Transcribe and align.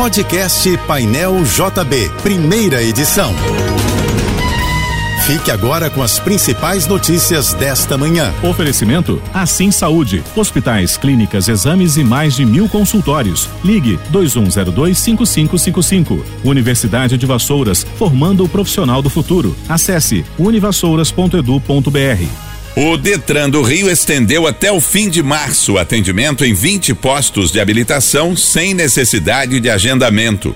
Podcast 0.00 0.66
Painel 0.86 1.44
JB, 1.44 2.10
primeira 2.22 2.82
edição. 2.82 3.34
Fique 5.26 5.50
agora 5.50 5.90
com 5.90 6.02
as 6.02 6.18
principais 6.18 6.86
notícias 6.86 7.52
desta 7.52 7.98
manhã. 7.98 8.32
Oferecimento 8.42 9.20
Assim 9.34 9.70
Saúde. 9.70 10.24
Hospitais, 10.34 10.96
clínicas, 10.96 11.48
exames 11.48 11.98
e 11.98 12.02
mais 12.02 12.34
de 12.34 12.46
mil 12.46 12.66
consultórios. 12.66 13.46
Ligue 13.62 13.98
2102-5555. 14.10 16.24
Universidade 16.44 17.18
de 17.18 17.26
Vassouras, 17.26 17.86
formando 17.98 18.42
o 18.42 18.48
profissional 18.48 19.02
do 19.02 19.10
futuro. 19.10 19.54
Acesse 19.68 20.24
univassouras.edu.br. 20.38 22.49
O 22.76 22.96
Detran 22.96 23.50
do 23.50 23.62
Rio 23.62 23.90
estendeu 23.90 24.46
até 24.46 24.70
o 24.70 24.80
fim 24.80 25.08
de 25.08 25.24
março 25.24 25.72
o 25.72 25.78
atendimento 25.78 26.44
em 26.44 26.54
20 26.54 26.94
postos 26.94 27.50
de 27.50 27.58
habilitação 27.58 28.36
sem 28.36 28.74
necessidade 28.74 29.58
de 29.58 29.68
agendamento. 29.68 30.54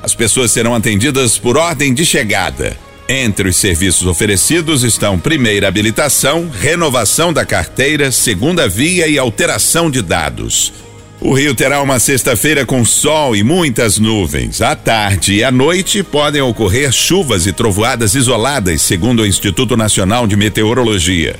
As 0.00 0.14
pessoas 0.14 0.52
serão 0.52 0.76
atendidas 0.76 1.38
por 1.38 1.56
ordem 1.56 1.92
de 1.92 2.06
chegada. 2.06 2.76
Entre 3.08 3.48
os 3.48 3.56
serviços 3.56 4.06
oferecidos 4.06 4.84
estão 4.84 5.18
primeira 5.18 5.66
habilitação, 5.66 6.48
renovação 6.48 7.32
da 7.32 7.44
carteira, 7.44 8.12
segunda 8.12 8.68
via 8.68 9.08
e 9.08 9.18
alteração 9.18 9.90
de 9.90 10.02
dados. 10.02 10.72
O 11.20 11.32
Rio 11.34 11.52
terá 11.52 11.82
uma 11.82 11.98
sexta-feira 11.98 12.64
com 12.64 12.84
sol 12.84 13.34
e 13.34 13.42
muitas 13.42 13.98
nuvens. 13.98 14.62
À 14.62 14.76
tarde 14.76 15.34
e 15.34 15.44
à 15.44 15.50
noite 15.50 16.04
podem 16.04 16.42
ocorrer 16.42 16.92
chuvas 16.92 17.44
e 17.44 17.52
trovoadas 17.52 18.14
isoladas, 18.14 18.82
segundo 18.82 19.22
o 19.22 19.26
Instituto 19.26 19.76
Nacional 19.76 20.28
de 20.28 20.36
Meteorologia. 20.36 21.36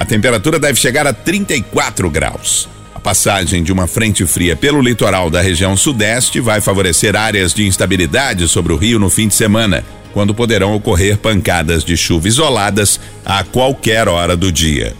A 0.00 0.04
temperatura 0.06 0.58
deve 0.58 0.80
chegar 0.80 1.06
a 1.06 1.12
34 1.12 2.08
graus. 2.08 2.66
A 2.94 2.98
passagem 2.98 3.62
de 3.62 3.70
uma 3.70 3.86
frente 3.86 4.24
fria 4.24 4.56
pelo 4.56 4.80
litoral 4.80 5.28
da 5.28 5.42
região 5.42 5.76
sudeste 5.76 6.40
vai 6.40 6.58
favorecer 6.58 7.14
áreas 7.14 7.52
de 7.52 7.66
instabilidade 7.66 8.48
sobre 8.48 8.72
o 8.72 8.76
Rio 8.76 8.98
no 8.98 9.10
fim 9.10 9.28
de 9.28 9.34
semana 9.34 9.84
quando 10.14 10.34
poderão 10.34 10.74
ocorrer 10.74 11.18
pancadas 11.18 11.84
de 11.84 11.98
chuva 11.98 12.28
isoladas 12.28 12.98
a 13.26 13.44
qualquer 13.44 14.08
hora 14.08 14.34
do 14.34 14.50
dia. 14.50 14.96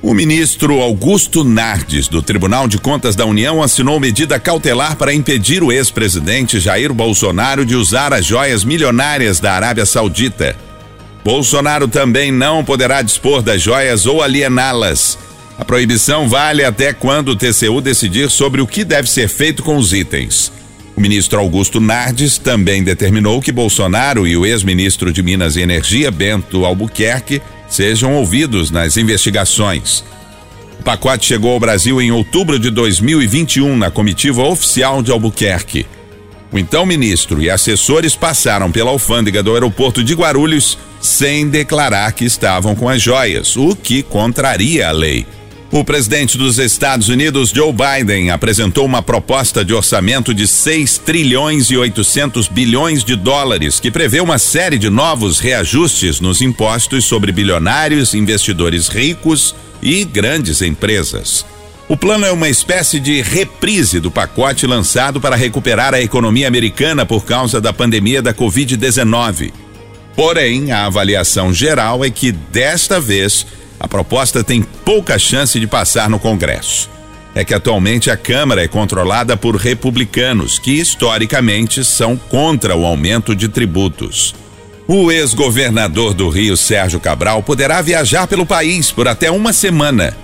O 0.00 0.14
ministro 0.14 0.80
Augusto 0.80 1.44
Nardes, 1.44 2.08
do 2.08 2.22
Tribunal 2.22 2.66
de 2.66 2.78
Contas 2.78 3.14
da 3.14 3.26
União, 3.26 3.62
assinou 3.62 4.00
medida 4.00 4.40
cautelar 4.40 4.96
para 4.96 5.12
impedir 5.12 5.62
o 5.62 5.70
ex-presidente 5.70 6.58
Jair 6.58 6.92
Bolsonaro 6.92 7.66
de 7.66 7.76
usar 7.76 8.14
as 8.14 8.24
joias 8.24 8.64
milionárias 8.64 9.38
da 9.38 9.52
Arábia 9.52 9.84
Saudita. 9.84 10.56
Bolsonaro 11.24 11.86
também 11.86 12.32
não 12.32 12.64
poderá 12.64 13.00
dispor 13.00 13.42
das 13.42 13.62
joias 13.62 14.06
ou 14.06 14.22
aliená-las. 14.22 15.18
A 15.58 15.64
proibição 15.64 16.28
vale 16.28 16.64
até 16.64 16.92
quando 16.92 17.28
o 17.28 17.36
TCU 17.36 17.80
decidir 17.80 18.30
sobre 18.30 18.60
o 18.60 18.66
que 18.66 18.82
deve 18.82 19.08
ser 19.08 19.28
feito 19.28 19.62
com 19.62 19.76
os 19.76 19.92
itens. 19.92 20.50
O 20.96 21.00
ministro 21.00 21.38
Augusto 21.38 21.80
Nardes 21.80 22.38
também 22.38 22.82
determinou 22.82 23.40
que 23.40 23.52
Bolsonaro 23.52 24.26
e 24.26 24.36
o 24.36 24.44
ex-ministro 24.44 25.12
de 25.12 25.22
Minas 25.22 25.56
e 25.56 25.60
Energia, 25.60 26.10
Bento 26.10 26.64
Albuquerque, 26.64 27.40
sejam 27.68 28.14
ouvidos 28.14 28.70
nas 28.70 28.96
investigações. 28.96 30.04
O 30.80 30.82
pacote 30.82 31.26
chegou 31.26 31.52
ao 31.52 31.60
Brasil 31.60 32.02
em 32.02 32.10
outubro 32.10 32.58
de 32.58 32.68
2021 32.70 33.76
na 33.76 33.90
comitiva 33.90 34.42
oficial 34.42 35.02
de 35.02 35.12
Albuquerque. 35.12 35.86
O 36.52 36.58
então 36.58 36.84
ministro 36.84 37.42
e 37.42 37.48
assessores 37.48 38.14
passaram 38.14 38.70
pela 38.70 38.90
alfândega 38.90 39.42
do 39.42 39.54
aeroporto 39.54 40.04
de 40.04 40.14
Guarulhos 40.14 40.76
sem 41.00 41.48
declarar 41.48 42.12
que 42.12 42.24
estavam 42.24 42.76
com 42.76 42.88
as 42.88 43.00
joias, 43.00 43.56
o 43.56 43.74
que 43.74 44.02
contraria 44.02 44.88
a 44.88 44.92
lei. 44.92 45.26
O 45.72 45.82
presidente 45.82 46.36
dos 46.36 46.58
Estados 46.58 47.08
Unidos, 47.08 47.48
Joe 47.48 47.72
Biden, 47.72 48.30
apresentou 48.30 48.84
uma 48.84 49.00
proposta 49.00 49.64
de 49.64 49.72
orçamento 49.72 50.34
de 50.34 50.46
6 50.46 50.98
trilhões 50.98 51.70
e 51.70 51.76
800 51.78 52.46
bilhões 52.46 53.02
de 53.02 53.16
dólares, 53.16 53.80
que 53.80 53.90
prevê 53.90 54.20
uma 54.20 54.38
série 54.38 54.76
de 54.76 54.90
novos 54.90 55.38
reajustes 55.38 56.20
nos 56.20 56.42
impostos 56.42 57.06
sobre 57.06 57.32
bilionários, 57.32 58.12
investidores 58.12 58.88
ricos 58.88 59.54
e 59.80 60.04
grandes 60.04 60.60
empresas. 60.60 61.46
O 61.88 61.96
plano 61.96 62.24
é 62.24 62.32
uma 62.32 62.48
espécie 62.48 63.00
de 63.00 63.20
reprise 63.20 64.00
do 64.00 64.10
pacote 64.10 64.66
lançado 64.66 65.20
para 65.20 65.36
recuperar 65.36 65.92
a 65.92 66.00
economia 66.00 66.48
americana 66.48 67.04
por 67.04 67.24
causa 67.24 67.60
da 67.60 67.72
pandemia 67.72 68.22
da 68.22 68.32
Covid-19. 68.32 69.52
Porém, 70.14 70.70
a 70.72 70.86
avaliação 70.86 71.52
geral 71.52 72.04
é 72.04 72.10
que 72.10 72.30
desta 72.30 73.00
vez 73.00 73.46
a 73.80 73.88
proposta 73.88 74.44
tem 74.44 74.62
pouca 74.62 75.18
chance 75.18 75.58
de 75.58 75.66
passar 75.66 76.08
no 76.08 76.18
Congresso. 76.18 76.88
É 77.34 77.44
que 77.44 77.54
atualmente 77.54 78.10
a 78.10 78.16
Câmara 78.16 78.62
é 78.62 78.68
controlada 78.68 79.36
por 79.36 79.56
republicanos, 79.56 80.58
que 80.58 80.72
historicamente 80.72 81.84
são 81.84 82.16
contra 82.16 82.76
o 82.76 82.84
aumento 82.84 83.34
de 83.34 83.48
tributos. 83.48 84.34
O 84.86 85.10
ex-governador 85.10 86.12
do 86.14 86.28
Rio, 86.28 86.56
Sérgio 86.56 87.00
Cabral, 87.00 87.42
poderá 87.42 87.80
viajar 87.80 88.26
pelo 88.26 88.44
país 88.44 88.92
por 88.92 89.08
até 89.08 89.30
uma 89.30 89.52
semana. 89.52 90.21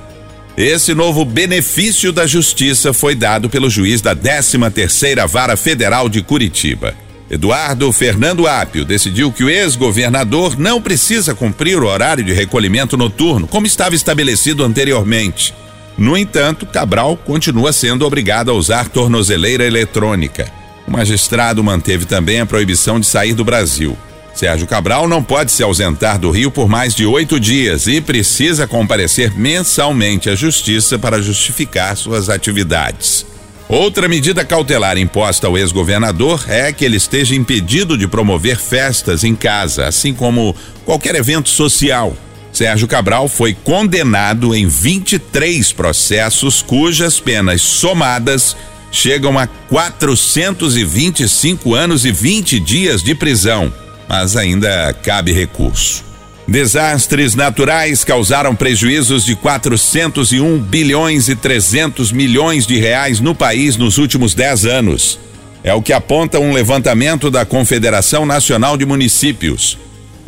Esse 0.58 0.92
novo 0.92 1.24
benefício 1.24 2.10
da 2.10 2.26
justiça 2.26 2.92
foi 2.92 3.14
dado 3.14 3.48
pelo 3.48 3.70
juiz 3.70 4.00
da 4.00 4.16
13ª 4.16 5.24
Vara 5.28 5.56
Federal 5.56 6.08
de 6.08 6.20
Curitiba. 6.20 6.96
Eduardo 7.30 7.92
Fernando 7.92 8.44
Apio 8.44 8.84
decidiu 8.84 9.30
que 9.30 9.44
o 9.44 9.48
ex-governador 9.48 10.58
não 10.58 10.82
precisa 10.82 11.32
cumprir 11.32 11.80
o 11.80 11.86
horário 11.86 12.24
de 12.24 12.32
recolhimento 12.32 12.96
noturno, 12.96 13.46
como 13.46 13.68
estava 13.68 13.94
estabelecido 13.94 14.64
anteriormente. 14.64 15.54
No 15.96 16.16
entanto, 16.16 16.66
Cabral 16.66 17.16
continua 17.16 17.72
sendo 17.72 18.04
obrigado 18.04 18.50
a 18.50 18.54
usar 18.54 18.88
tornozeleira 18.88 19.64
eletrônica. 19.64 20.50
O 20.88 20.90
magistrado 20.90 21.62
manteve 21.62 22.04
também 22.04 22.40
a 22.40 22.46
proibição 22.46 22.98
de 22.98 23.06
sair 23.06 23.32
do 23.32 23.44
Brasil. 23.44 23.96
Sérgio 24.38 24.66
Cabral 24.68 25.08
não 25.08 25.20
pode 25.20 25.50
se 25.50 25.64
ausentar 25.64 26.16
do 26.16 26.30
Rio 26.30 26.48
por 26.48 26.68
mais 26.68 26.94
de 26.94 27.04
oito 27.04 27.40
dias 27.40 27.88
e 27.88 28.00
precisa 28.00 28.68
comparecer 28.68 29.36
mensalmente 29.36 30.30
à 30.30 30.36
Justiça 30.36 30.96
para 30.96 31.20
justificar 31.20 31.96
suas 31.96 32.30
atividades. 32.30 33.26
Outra 33.68 34.06
medida 34.06 34.44
cautelar 34.44 34.96
imposta 34.96 35.48
ao 35.48 35.58
ex-governador 35.58 36.44
é 36.46 36.72
que 36.72 36.84
ele 36.84 36.96
esteja 36.96 37.34
impedido 37.34 37.98
de 37.98 38.06
promover 38.06 38.58
festas 38.58 39.24
em 39.24 39.34
casa, 39.34 39.88
assim 39.88 40.14
como 40.14 40.54
qualquer 40.84 41.16
evento 41.16 41.48
social. 41.48 42.16
Sérgio 42.52 42.86
Cabral 42.86 43.28
foi 43.28 43.54
condenado 43.54 44.54
em 44.54 44.68
23 44.68 45.72
processos 45.72 46.62
cujas 46.62 47.18
penas 47.18 47.60
somadas 47.60 48.56
chegam 48.92 49.36
a 49.36 49.48
425 49.48 51.74
anos 51.74 52.04
e 52.04 52.12
20 52.12 52.60
dias 52.60 53.02
de 53.02 53.16
prisão, 53.16 53.72
mas 54.08 54.36
ainda 54.36 54.92
cabe 55.02 55.32
recurso. 55.32 56.04
Desastres 56.46 57.34
naturais 57.34 58.02
causaram 58.04 58.56
prejuízos 58.56 59.22
de 59.22 59.36
401 59.36 60.58
bilhões 60.58 61.28
e 61.28 61.36
300 61.36 62.10
milhões 62.10 62.66
de 62.66 62.78
reais 62.78 63.20
no 63.20 63.34
país 63.34 63.76
nos 63.76 63.98
últimos 63.98 64.34
10 64.34 64.64
anos. 64.64 65.20
É 65.62 65.74
o 65.74 65.82
que 65.82 65.92
aponta 65.92 66.38
um 66.38 66.52
levantamento 66.52 67.30
da 67.30 67.44
Confederação 67.44 68.24
Nacional 68.24 68.78
de 68.78 68.86
Municípios. 68.86 69.76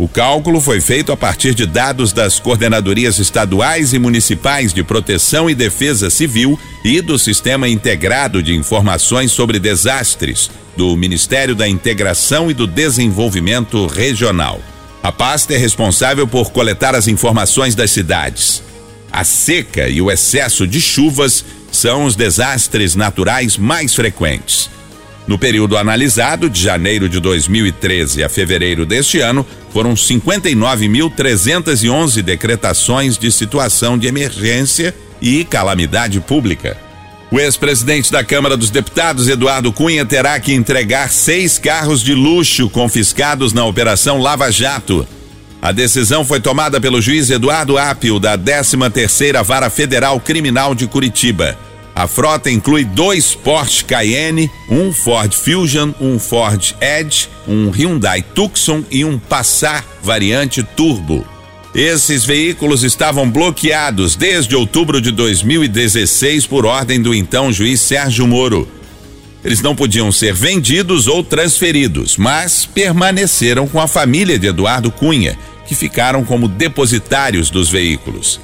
O 0.00 0.08
cálculo 0.08 0.62
foi 0.62 0.80
feito 0.80 1.12
a 1.12 1.16
partir 1.16 1.54
de 1.54 1.66
dados 1.66 2.10
das 2.10 2.40
coordenadorias 2.40 3.18
estaduais 3.18 3.92
e 3.92 3.98
municipais 3.98 4.72
de 4.72 4.82
proteção 4.82 5.50
e 5.50 5.54
defesa 5.54 6.08
civil 6.08 6.58
e 6.82 7.02
do 7.02 7.18
Sistema 7.18 7.68
Integrado 7.68 8.42
de 8.42 8.56
Informações 8.56 9.30
sobre 9.30 9.58
Desastres, 9.58 10.50
do 10.74 10.96
Ministério 10.96 11.54
da 11.54 11.68
Integração 11.68 12.50
e 12.50 12.54
do 12.54 12.66
Desenvolvimento 12.66 13.86
Regional. 13.86 14.58
A 15.02 15.12
pasta 15.12 15.52
é 15.52 15.58
responsável 15.58 16.26
por 16.26 16.50
coletar 16.50 16.94
as 16.94 17.06
informações 17.06 17.74
das 17.74 17.90
cidades. 17.90 18.62
A 19.12 19.22
seca 19.22 19.86
e 19.86 20.00
o 20.00 20.10
excesso 20.10 20.66
de 20.66 20.80
chuvas 20.80 21.44
são 21.70 22.06
os 22.06 22.16
desastres 22.16 22.94
naturais 22.94 23.58
mais 23.58 23.94
frequentes. 23.94 24.70
No 25.26 25.38
período 25.38 25.76
analisado, 25.76 26.50
de 26.50 26.62
janeiro 26.62 27.08
de 27.08 27.20
2013 27.20 28.24
a 28.24 28.28
fevereiro 28.28 28.84
deste 28.84 29.20
ano, 29.20 29.46
foram 29.72 29.94
59.311 29.94 32.22
decretações 32.22 33.16
de 33.16 33.30
situação 33.30 33.96
de 33.96 34.06
emergência 34.06 34.94
e 35.20 35.44
calamidade 35.44 36.20
pública. 36.20 36.76
O 37.30 37.38
ex-presidente 37.38 38.10
da 38.10 38.24
Câmara 38.24 38.56
dos 38.56 38.70
Deputados, 38.70 39.28
Eduardo 39.28 39.72
Cunha, 39.72 40.04
terá 40.04 40.40
que 40.40 40.52
entregar 40.52 41.10
seis 41.10 41.58
carros 41.58 42.02
de 42.02 42.12
luxo 42.12 42.68
confiscados 42.68 43.52
na 43.52 43.64
Operação 43.64 44.18
Lava 44.18 44.50
Jato. 44.50 45.06
A 45.62 45.70
decisão 45.70 46.24
foi 46.24 46.40
tomada 46.40 46.80
pelo 46.80 47.00
juiz 47.00 47.30
Eduardo 47.30 47.78
Apio, 47.78 48.18
da 48.18 48.36
13ª 48.36 49.44
Vara 49.44 49.70
Federal 49.70 50.18
Criminal 50.18 50.74
de 50.74 50.88
Curitiba. 50.88 51.56
A 52.00 52.06
frota 52.06 52.50
inclui 52.50 52.82
dois 52.82 53.34
Porsche 53.34 53.84
Cayenne, 53.84 54.50
um 54.70 54.90
Ford 54.90 55.34
Fusion, 55.34 55.92
um 56.00 56.18
Ford 56.18 56.74
Edge, 56.80 57.28
um 57.46 57.68
Hyundai 57.68 58.22
Tucson 58.22 58.82
e 58.90 59.04
um 59.04 59.18
Passat 59.18 59.84
variante 60.02 60.62
Turbo. 60.62 61.26
Esses 61.74 62.24
veículos 62.24 62.84
estavam 62.84 63.30
bloqueados 63.30 64.16
desde 64.16 64.56
outubro 64.56 64.98
de 64.98 65.10
2016 65.10 66.46
por 66.46 66.64
ordem 66.64 67.02
do 67.02 67.14
então 67.14 67.52
juiz 67.52 67.82
Sérgio 67.82 68.26
Moro. 68.26 68.66
Eles 69.44 69.60
não 69.60 69.76
podiam 69.76 70.10
ser 70.10 70.32
vendidos 70.32 71.06
ou 71.06 71.22
transferidos, 71.22 72.16
mas 72.16 72.64
permaneceram 72.64 73.68
com 73.68 73.78
a 73.78 73.86
família 73.86 74.38
de 74.38 74.46
Eduardo 74.46 74.90
Cunha, 74.90 75.38
que 75.66 75.74
ficaram 75.74 76.24
como 76.24 76.48
depositários 76.48 77.50
dos 77.50 77.68
veículos. 77.68 78.40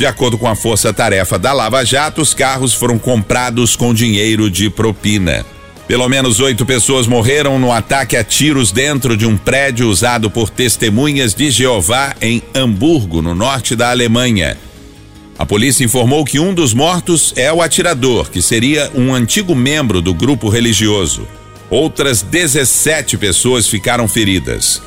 De 0.00 0.06
acordo 0.06 0.38
com 0.38 0.48
a 0.48 0.56
força-tarefa 0.56 1.38
da 1.38 1.52
Lava 1.52 1.84
Jato, 1.84 2.22
os 2.22 2.32
carros 2.32 2.72
foram 2.72 2.98
comprados 2.98 3.76
com 3.76 3.92
dinheiro 3.92 4.50
de 4.50 4.70
propina. 4.70 5.44
Pelo 5.86 6.08
menos 6.08 6.40
oito 6.40 6.64
pessoas 6.64 7.06
morreram 7.06 7.58
no 7.58 7.70
ataque 7.70 8.16
a 8.16 8.24
tiros 8.24 8.72
dentro 8.72 9.14
de 9.14 9.26
um 9.26 9.36
prédio 9.36 9.90
usado 9.90 10.30
por 10.30 10.48
testemunhas 10.48 11.34
de 11.34 11.50
Jeová 11.50 12.14
em 12.18 12.42
Hamburgo, 12.54 13.20
no 13.20 13.34
norte 13.34 13.76
da 13.76 13.90
Alemanha. 13.90 14.56
A 15.38 15.44
polícia 15.44 15.84
informou 15.84 16.24
que 16.24 16.40
um 16.40 16.54
dos 16.54 16.72
mortos 16.72 17.34
é 17.36 17.52
o 17.52 17.60
atirador, 17.60 18.30
que 18.30 18.40
seria 18.40 18.90
um 18.94 19.12
antigo 19.12 19.54
membro 19.54 20.00
do 20.00 20.14
grupo 20.14 20.48
religioso. 20.48 21.28
Outras 21.68 22.22
17 22.22 23.18
pessoas 23.18 23.68
ficaram 23.68 24.08
feridas. 24.08 24.80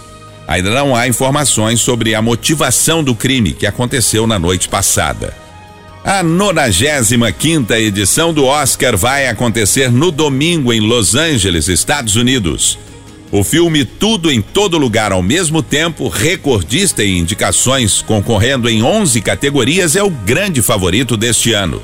Ainda 0.48 0.72
não 0.72 0.96
há 0.96 1.08
informações 1.08 1.80
sobre 1.80 2.14
a 2.14 2.22
motivação 2.22 3.04
do 3.04 3.16
crime 3.16 3.54
que 3.54 3.66
aconteceu 3.66 4.28
na 4.28 4.38
noite 4.38 4.68
passada. 4.68 5.34
A 6.04 6.22
95 6.22 7.74
edição 7.76 8.34
do 8.34 8.44
Oscar 8.44 8.98
vai 8.98 9.28
acontecer 9.28 9.90
no 9.90 10.12
domingo 10.12 10.74
em 10.74 10.82
Los 10.82 11.16
Angeles, 11.16 11.70
Estados 11.70 12.18
Unidos. 12.18 12.78
O 13.32 13.44
filme 13.44 13.86
Tudo 13.86 14.30
em 14.30 14.42
Todo 14.42 14.78
Lugar 14.78 15.14
ao 15.14 15.24
mesmo 15.24 15.64
tempo, 15.64 16.10
recordista 16.10 17.04
em 17.04 17.20
indicações, 17.20 18.02
concorrendo 18.02 18.70
em 18.70 18.84
11 18.84 19.22
categorias, 19.22 19.96
é 19.96 20.04
o 20.04 20.10
grande 20.10 20.62
favorito 20.62 21.16
deste 21.16 21.54
ano. 21.54 21.82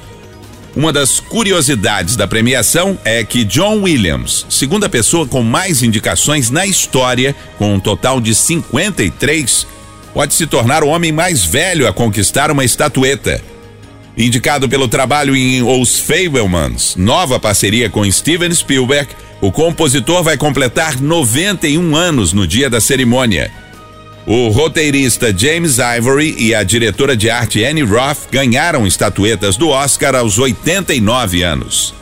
Uma 0.80 0.94
das 0.94 1.20
curiosidades 1.20 2.16
da 2.16 2.26
premiação 2.26 2.98
é 3.04 3.22
que 3.22 3.44
John 3.44 3.82
Williams, 3.82 4.46
segunda 4.48 4.88
pessoa 4.88 5.28
com 5.28 5.44
mais 5.44 5.84
indicações 5.84 6.50
na 6.50 6.66
história, 6.66 7.36
com 7.58 7.74
um 7.74 7.82
total 7.82 8.22
de 8.22 8.34
53, 8.34 9.68
pode 10.14 10.34
se 10.34 10.48
tornar 10.48 10.82
o 10.82 10.88
homem 10.88 11.12
mais 11.12 11.44
velho 11.44 11.86
a 11.86 11.92
conquistar 11.92 12.50
uma 12.50 12.64
estatueta. 12.64 13.44
Indicado 14.18 14.70
pelo 14.70 14.88
trabalho 14.88 15.36
em 15.36 15.62
Os 15.62 16.00
Fablemans, 16.00 16.96
nova 16.96 17.38
parceria 17.38 17.90
com 17.90 18.10
Steven 18.10 18.54
Spielberg, 18.54 19.10
o 19.42 19.52
compositor 19.52 20.24
vai 20.24 20.38
completar 20.38 20.98
91 20.98 21.94
anos 21.94 22.32
no 22.32 22.48
dia 22.48 22.70
da 22.70 22.80
cerimônia. 22.80 23.52
O 24.26 24.50
roteirista 24.50 25.34
James 25.36 25.78
Ivory 25.80 26.36
e 26.38 26.54
a 26.54 26.64
diretora 26.64 27.16
de 27.18 27.30
arte 27.30 27.64
Annie 27.64 27.84
Roth 27.84 28.30
ganharam 28.32 28.86
estatuetas 28.86 29.58
do 29.58 29.70
Oscar 29.70 30.16
aos 30.16 30.38
89 30.38 31.42
anos. 31.42 31.94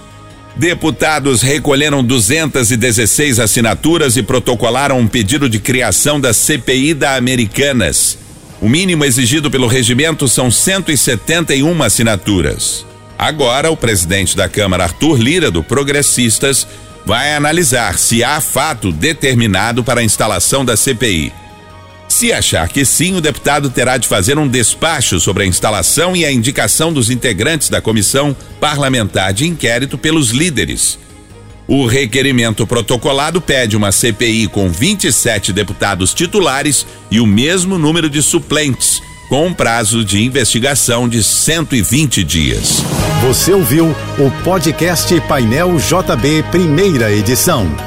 Deputados 0.56 1.44
recolheram 1.44 2.04
216 2.04 3.40
assinaturas 3.40 4.18
e 4.18 4.24
protocolaram 4.24 5.00
um 5.00 5.08
pedido 5.08 5.48
de 5.48 5.60
criação 5.60 6.20
da 6.20 6.34
CPI 6.34 6.96
da 6.96 7.16
Americanas. 7.16 8.18
O 8.60 8.68
mínimo 8.68 9.06
exigido 9.06 9.52
pelo 9.52 9.68
regimento 9.68 10.28
são 10.28 10.50
171 10.50 11.84
assinaturas. 11.84 12.84
Agora, 13.18 13.70
o 13.70 13.78
presidente 13.78 14.36
da 14.36 14.50
Câmara, 14.50 14.86
Arthur 14.86 15.18
Lira, 15.20 15.52
do 15.52 15.64
Progressistas, 15.64 16.68
vai 17.06 17.36
analisar 17.36 17.98
se 17.98 18.24
há 18.24 18.42
fato 18.42 18.92
determinado 18.92 19.84
para 19.84 20.02
a 20.02 20.04
instalação 20.04 20.66
da 20.66 20.76
CPI. 20.76 21.32
Se 22.18 22.34
achar 22.34 22.68
que 22.68 22.84
sim, 22.84 23.16
o 23.16 23.22
deputado 23.22 23.70
terá 23.70 23.96
de 23.96 24.08
fazer 24.08 24.40
um 24.40 24.48
despacho 24.48 25.20
sobre 25.20 25.44
a 25.44 25.46
instalação 25.46 26.16
e 26.16 26.26
a 26.26 26.32
indicação 26.32 26.92
dos 26.92 27.12
integrantes 27.12 27.70
da 27.70 27.80
comissão 27.80 28.36
parlamentar 28.60 29.32
de 29.32 29.46
inquérito 29.46 30.00
pelos 30.00 30.32
líderes. 30.32 30.98
O 31.68 31.86
requerimento 31.86 32.66
protocolado 32.66 33.40
pede 33.40 33.78
uma 33.78 33.92
CPI 33.92 34.48
com 34.48 34.68
27 34.68 35.54
deputados 35.54 36.12
titulares 36.12 36.88
e 37.12 37.20
o 37.20 37.28
mesmo 37.28 37.78
número 37.78 38.10
de 38.10 38.24
suplentes, 38.24 39.00
com 39.30 39.46
um 39.46 39.54
prazo 39.54 40.04
de 40.04 40.20
investigação 40.24 41.08
de 41.08 41.22
120 41.22 42.24
dias. 42.24 42.84
Você 43.22 43.54
ouviu 43.54 43.96
o 44.18 44.32
podcast 44.44 45.22
Painel 45.28 45.78
JB, 45.78 46.46
primeira 46.50 47.12
edição. 47.12 47.87